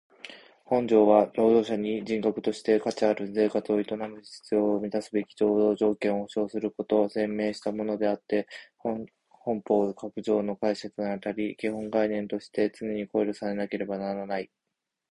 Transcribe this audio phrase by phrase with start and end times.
[0.65, 8.47] 本条は労働者に人格として価値ある生活を営む必要を充すべき労働条件を保障することを宣明したものであつて
[8.79, 9.05] 本
[9.63, 14.49] 法各条の解釈にあたり基本観念として常に考慮されなければならない。